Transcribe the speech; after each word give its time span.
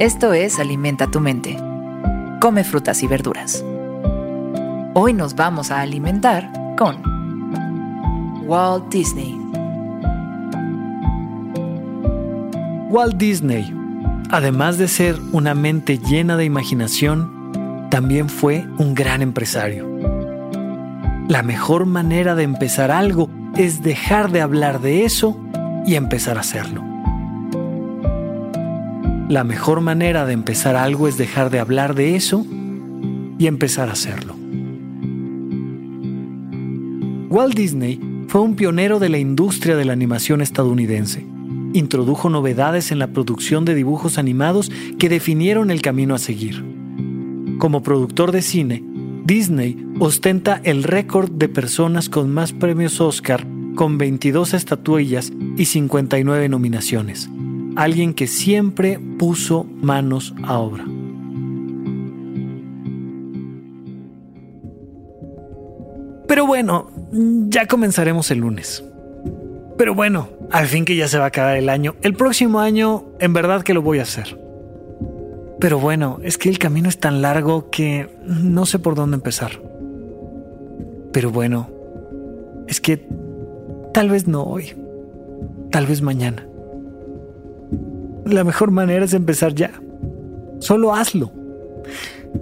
Esto 0.00 0.32
es 0.32 0.58
Alimenta 0.58 1.06
tu 1.06 1.20
mente. 1.20 1.56
Come 2.40 2.64
frutas 2.64 3.04
y 3.04 3.06
verduras. 3.06 3.64
Hoy 4.92 5.12
nos 5.12 5.36
vamos 5.36 5.70
a 5.70 5.82
alimentar 5.82 6.50
con 6.76 7.00
Walt 8.44 8.92
Disney. 8.92 9.40
Walt 12.90 13.14
Disney, 13.18 13.72
además 14.30 14.78
de 14.78 14.88
ser 14.88 15.16
una 15.30 15.54
mente 15.54 15.98
llena 15.98 16.36
de 16.36 16.44
imaginación, 16.44 17.86
también 17.88 18.28
fue 18.28 18.66
un 18.78 18.96
gran 18.96 19.22
empresario. 19.22 19.88
La 21.28 21.44
mejor 21.44 21.86
manera 21.86 22.34
de 22.34 22.42
empezar 22.42 22.90
algo 22.90 23.30
es 23.56 23.84
dejar 23.84 24.32
de 24.32 24.40
hablar 24.40 24.80
de 24.80 25.04
eso 25.04 25.38
y 25.86 25.94
empezar 25.94 26.36
a 26.36 26.40
hacerlo. 26.40 26.93
La 29.28 29.42
mejor 29.42 29.80
manera 29.80 30.26
de 30.26 30.34
empezar 30.34 30.76
algo 30.76 31.08
es 31.08 31.16
dejar 31.16 31.48
de 31.48 31.58
hablar 31.58 31.94
de 31.94 32.14
eso 32.14 32.44
y 33.38 33.46
empezar 33.46 33.88
a 33.88 33.92
hacerlo. 33.92 34.36
Walt 37.30 37.54
Disney 37.54 37.98
fue 38.28 38.42
un 38.42 38.54
pionero 38.54 38.98
de 38.98 39.08
la 39.08 39.16
industria 39.16 39.76
de 39.76 39.86
la 39.86 39.94
animación 39.94 40.42
estadounidense. 40.42 41.26
Introdujo 41.72 42.28
novedades 42.28 42.92
en 42.92 42.98
la 42.98 43.08
producción 43.08 43.64
de 43.64 43.74
dibujos 43.74 44.18
animados 44.18 44.70
que 44.98 45.08
definieron 45.08 45.70
el 45.70 45.80
camino 45.80 46.14
a 46.14 46.18
seguir. 46.18 46.62
Como 47.58 47.82
productor 47.82 48.30
de 48.30 48.42
cine, 48.42 48.84
Disney 49.24 49.86
ostenta 50.00 50.60
el 50.64 50.82
récord 50.82 51.30
de 51.30 51.48
personas 51.48 52.10
con 52.10 52.30
más 52.30 52.52
premios 52.52 53.00
Oscar 53.00 53.46
con 53.74 53.96
22 53.96 54.52
estatuillas 54.52 55.32
y 55.56 55.64
59 55.64 56.50
nominaciones 56.50 57.30
alguien 57.76 58.14
que 58.14 58.26
siempre 58.26 58.98
puso 59.18 59.64
manos 59.64 60.34
a 60.44 60.58
obra. 60.58 60.84
Pero 66.26 66.46
bueno, 66.46 66.90
ya 67.48 67.66
comenzaremos 67.66 68.30
el 68.30 68.38
lunes. 68.38 68.82
Pero 69.76 69.94
bueno, 69.94 70.28
al 70.50 70.66
fin 70.66 70.84
que 70.84 70.96
ya 70.96 71.08
se 71.08 71.18
va 71.18 71.24
a 71.24 71.28
acabar 71.28 71.56
el 71.56 71.68
año. 71.68 71.96
El 72.02 72.14
próximo 72.14 72.60
año, 72.60 73.04
en 73.18 73.32
verdad 73.32 73.62
que 73.62 73.74
lo 73.74 73.82
voy 73.82 73.98
a 73.98 74.02
hacer. 74.02 74.38
Pero 75.60 75.78
bueno, 75.78 76.18
es 76.22 76.38
que 76.38 76.48
el 76.48 76.58
camino 76.58 76.88
es 76.88 76.98
tan 76.98 77.22
largo 77.22 77.70
que 77.70 78.08
no 78.24 78.66
sé 78.66 78.78
por 78.78 78.94
dónde 78.94 79.16
empezar. 79.16 79.60
Pero 81.12 81.30
bueno, 81.30 81.70
es 82.66 82.80
que 82.80 83.06
tal 83.92 84.10
vez 84.10 84.26
no 84.26 84.42
hoy, 84.42 84.74
tal 85.70 85.86
vez 85.86 86.02
mañana. 86.02 86.46
La 88.24 88.42
mejor 88.42 88.70
manera 88.70 89.04
es 89.04 89.12
empezar 89.12 89.54
ya. 89.54 89.70
Solo 90.58 90.94
hazlo. 90.94 91.30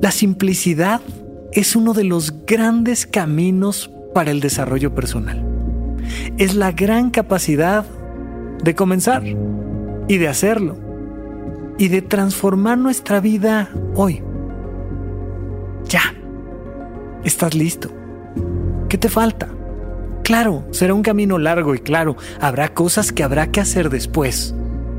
La 0.01 0.13
simplicidad 0.13 1.01
es 1.53 1.75
uno 1.75 1.93
de 1.93 2.05
los 2.05 2.47
grandes 2.47 3.07
caminos 3.07 3.91
para 4.15 4.31
el 4.31 4.41
desarrollo 4.41 4.95
personal. 4.95 5.45
Es 6.39 6.55
la 6.55 6.71
gran 6.71 7.11
capacidad 7.11 7.85
de 8.63 8.75
comenzar 8.77 9.25
y 9.25 10.19
de 10.19 10.29
hacerlo 10.29 10.77
y 11.79 11.89
de 11.89 12.01
transformar 12.01 12.79
nuestra 12.79 13.19
vida 13.21 13.69
hoy. 13.97 14.23
Ya. 15.89 16.03
Estás 17.25 17.55
listo. 17.55 17.91
¿Qué 18.89 18.99
te 18.99 19.09
falta? 19.09 19.49
Claro, 20.23 20.65
será 20.71 20.95
un 20.95 21.03
camino 21.03 21.39
largo 21.39 21.75
y 21.75 21.81
claro, 21.81 22.17
habrá 22.41 22.73
cosas 22.73 23.11
que 23.11 23.25
habrá 23.25 23.51
que 23.51 23.61
hacer 23.61 23.91
después 23.91 24.55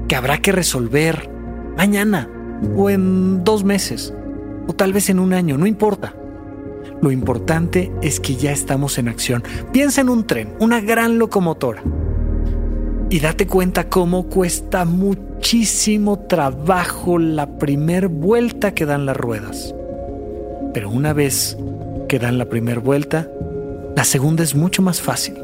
que 0.08 0.16
habrá 0.16 0.38
que 0.40 0.52
resolver 0.52 1.30
mañana 1.78 2.30
o 2.75 2.90
en 2.90 3.44
dos 3.44 3.64
meses 3.64 4.14
o 4.68 4.74
tal 4.74 4.94
vez 4.94 5.09
en 5.09 5.19
un 5.19 5.34
año, 5.34 5.58
no 5.58 5.66
importa. 5.66 6.16
Lo 7.02 7.12
importante 7.12 7.91
es 8.02 8.19
que 8.19 8.36
ya 8.36 8.52
estamos 8.52 8.97
en 8.97 9.09
acción. 9.09 9.44
Piensa 9.72 10.02
en 10.02 10.09
un 10.09 10.25
tren, 10.25 10.53
una 10.59 10.80
gran 10.80 11.18
locomotora. 11.18 11.84
Y 13.09 13.19
date 13.19 13.46
cuenta 13.46 13.90
cómo 13.90 14.28
cuesta 14.28 14.86
muchísimo 14.86 16.19
trabajo 16.19 17.19
la 17.19 17.58
primer 17.58 18.08
vuelta 18.08 18.74
que 18.74 18.86
dan 18.86 19.06
las 19.06 19.18
ruedas. 19.18 19.75
Pero 20.74 20.90
una 20.90 21.13
vez 21.13 21.58
que 22.08 22.19
dan 22.19 22.38
la 22.38 22.46
primera 22.46 22.80
vuelta, 22.80 23.30
la 23.96 24.06
segunda 24.06 24.44
es 24.44 24.56
mucho 24.56 24.81
más 24.81 25.02
fácil. 25.02 25.36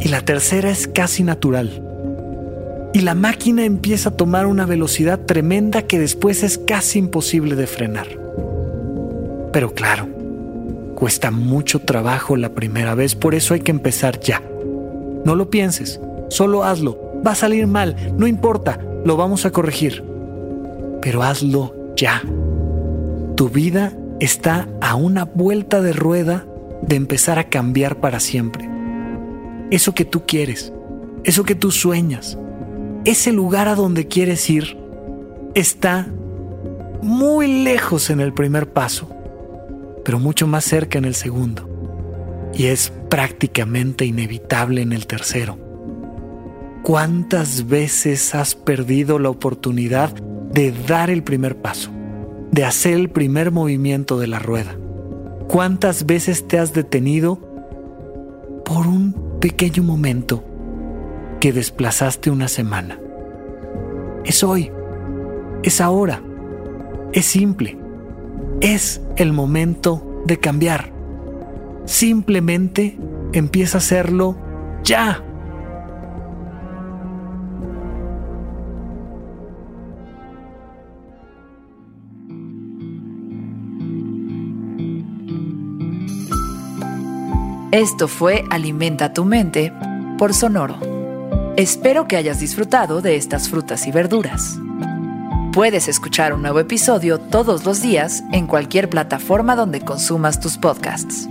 Y 0.00 0.08
la 0.08 0.22
tercera 0.22 0.70
es 0.70 0.88
casi 0.88 1.22
natural 1.22 1.87
y 2.92 3.00
la 3.00 3.14
máquina 3.14 3.64
empieza 3.64 4.10
a 4.10 4.16
tomar 4.16 4.46
una 4.46 4.66
velocidad 4.66 5.20
tremenda 5.20 5.82
que 5.82 5.98
después 5.98 6.42
es 6.42 6.58
casi 6.58 6.98
imposible 6.98 7.54
de 7.54 7.66
frenar. 7.66 8.06
Pero 9.52 9.72
claro, 9.72 10.08
cuesta 10.94 11.30
mucho 11.30 11.80
trabajo 11.80 12.36
la 12.36 12.54
primera 12.54 12.94
vez, 12.94 13.14
por 13.14 13.34
eso 13.34 13.54
hay 13.54 13.60
que 13.60 13.70
empezar 13.70 14.20
ya. 14.20 14.42
No 15.24 15.34
lo 15.34 15.50
pienses, 15.50 16.00
solo 16.28 16.64
hazlo. 16.64 16.98
Va 17.26 17.32
a 17.32 17.36
salir 17.36 17.66
mal, 17.66 17.96
no 18.16 18.26
importa, 18.26 18.78
lo 19.04 19.16
vamos 19.16 19.44
a 19.44 19.50
corregir. 19.50 20.04
Pero 21.02 21.22
hazlo 21.22 21.74
ya. 21.96 22.22
Tu 23.36 23.48
vida 23.48 23.92
está 24.20 24.68
a 24.80 24.94
una 24.94 25.24
vuelta 25.24 25.80
de 25.80 25.92
rueda 25.92 26.46
de 26.82 26.96
empezar 26.96 27.38
a 27.38 27.48
cambiar 27.48 28.00
para 28.00 28.20
siempre. 28.20 28.68
Eso 29.70 29.94
que 29.94 30.04
tú 30.04 30.24
quieres, 30.26 30.72
eso 31.24 31.44
que 31.44 31.54
tú 31.54 31.70
sueñas, 31.70 32.38
ese 33.10 33.32
lugar 33.32 33.68
a 33.68 33.74
donde 33.74 34.06
quieres 34.06 34.50
ir 34.50 34.76
está 35.54 36.06
muy 37.00 37.62
lejos 37.64 38.10
en 38.10 38.20
el 38.20 38.34
primer 38.34 38.70
paso, 38.70 39.08
pero 40.04 40.18
mucho 40.18 40.46
más 40.46 40.64
cerca 40.64 40.98
en 40.98 41.06
el 41.06 41.14
segundo. 41.14 41.66
Y 42.52 42.66
es 42.66 42.92
prácticamente 43.08 44.04
inevitable 44.04 44.82
en 44.82 44.92
el 44.92 45.06
tercero. 45.06 45.58
¿Cuántas 46.82 47.66
veces 47.66 48.34
has 48.34 48.54
perdido 48.54 49.18
la 49.18 49.30
oportunidad 49.30 50.12
de 50.52 50.72
dar 50.86 51.08
el 51.08 51.22
primer 51.22 51.56
paso, 51.56 51.90
de 52.52 52.64
hacer 52.66 52.92
el 52.92 53.08
primer 53.08 53.52
movimiento 53.52 54.18
de 54.18 54.26
la 54.26 54.38
rueda? 54.38 54.76
¿Cuántas 55.48 56.04
veces 56.04 56.46
te 56.46 56.58
has 56.58 56.74
detenido 56.74 57.36
por 58.66 58.86
un 58.86 59.38
pequeño 59.40 59.82
momento 59.82 60.44
que 61.40 61.52
desplazaste 61.52 62.30
una 62.30 62.48
semana. 62.48 62.98
Es 64.24 64.42
hoy, 64.42 64.70
es 65.62 65.80
ahora, 65.80 66.22
es 67.12 67.26
simple, 67.26 67.78
es 68.60 69.00
el 69.16 69.32
momento 69.32 70.22
de 70.26 70.38
cambiar. 70.38 70.92
Simplemente 71.84 72.98
empieza 73.32 73.78
a 73.78 73.80
hacerlo 73.80 74.36
ya. 74.84 75.24
Esto 87.70 88.08
fue 88.08 88.44
Alimenta 88.50 89.12
tu 89.12 89.24
mente 89.24 89.72
por 90.18 90.34
Sonoro. 90.34 90.87
Espero 91.58 92.06
que 92.06 92.16
hayas 92.16 92.38
disfrutado 92.38 93.02
de 93.02 93.16
estas 93.16 93.48
frutas 93.48 93.88
y 93.88 93.90
verduras. 93.90 94.60
Puedes 95.52 95.88
escuchar 95.88 96.32
un 96.32 96.42
nuevo 96.42 96.60
episodio 96.60 97.18
todos 97.18 97.64
los 97.64 97.82
días 97.82 98.22
en 98.30 98.46
cualquier 98.46 98.88
plataforma 98.88 99.56
donde 99.56 99.80
consumas 99.80 100.38
tus 100.38 100.56
podcasts. 100.56 101.28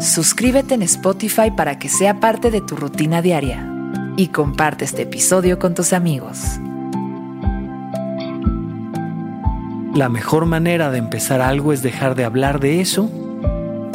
Suscríbete 0.00 0.74
en 0.74 0.82
Spotify 0.82 1.52
para 1.56 1.78
que 1.78 1.88
sea 1.88 2.18
parte 2.18 2.50
de 2.50 2.60
tu 2.62 2.74
rutina 2.74 3.22
diaria 3.22 3.64
y 4.16 4.26
comparte 4.26 4.84
este 4.84 5.02
episodio 5.02 5.60
con 5.60 5.72
tus 5.72 5.92
amigos. 5.92 6.40
La 9.94 10.08
mejor 10.08 10.46
manera 10.46 10.90
de 10.90 10.98
empezar 10.98 11.40
algo 11.40 11.72
es 11.72 11.80
dejar 11.80 12.16
de 12.16 12.24
hablar 12.24 12.58
de 12.58 12.80
eso 12.80 13.08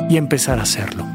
y 0.10 0.16
empezar 0.16 0.60
a 0.60 0.62
hacerlo. 0.62 1.15